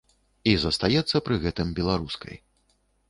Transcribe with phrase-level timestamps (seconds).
[0.51, 2.35] І застаецца пры гэтым беларускай.